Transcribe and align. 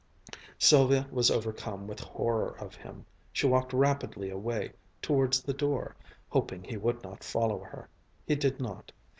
Sylvia 0.57 1.07
was 1.11 1.29
overcome 1.29 1.85
with 1.85 1.99
horror 1.99 2.57
of 2.57 2.73
him. 2.73 3.05
She 3.31 3.45
walked 3.45 3.71
rapidly 3.71 4.31
away, 4.31 4.73
towards 4.99 5.43
the 5.43 5.53
door, 5.53 5.95
hoping 6.27 6.63
he 6.63 6.75
would 6.75 7.03
not 7.03 7.23
follow 7.23 7.59
her. 7.59 7.87
He 8.25 8.33
did 8.33 8.59
not. 8.59 8.91